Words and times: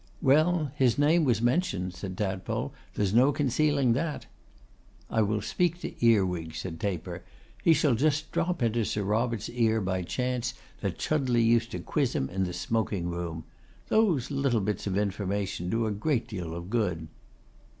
'Well, 0.19 0.71
his 0.73 0.97
name 0.97 1.25
was 1.25 1.43
mentioned,' 1.43 1.93
said 1.93 2.17
Tadpole. 2.17 2.73
'There 2.95 3.03
is 3.03 3.13
no 3.13 3.31
concealing 3.31 3.93
that.' 3.93 4.25
'I 5.11 5.21
will 5.21 5.41
speak 5.43 5.79
to 5.81 5.93
Earwig,' 6.03 6.55
said 6.55 6.79
Taper. 6.79 7.23
'He 7.63 7.73
shall 7.73 7.93
just 7.93 8.31
drop 8.31 8.63
into 8.63 8.83
Sir 8.83 9.03
Robert's 9.03 9.47
ear 9.49 9.79
by 9.79 10.01
chance, 10.01 10.55
that 10.79 10.97
Chudleigh 10.97 11.45
used 11.45 11.69
to 11.69 11.79
quiz 11.79 12.15
him 12.15 12.31
in 12.31 12.45
the 12.45 12.51
smoking 12.53 13.09
room. 13.09 13.43
Those 13.89 14.31
little 14.31 14.61
bits 14.61 14.87
of 14.87 14.97
information 14.97 15.69
do 15.69 15.85
a 15.85 15.91
great 15.91 16.27
deal 16.27 16.55
of 16.55 16.71
good. 16.71 17.07